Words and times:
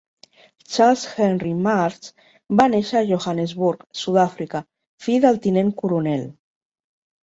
Charles 0.75 1.03
Henry 1.17 1.51
Madge 1.67 2.25
va 2.63 2.67
néixer 2.77 2.97
a 3.01 3.05
Johannesburg, 3.13 3.87
Sud-àfrica, 4.03 4.67
fill 5.09 5.25
del 5.31 5.43
Tinent 5.49 5.75
Coronel. 5.85 6.31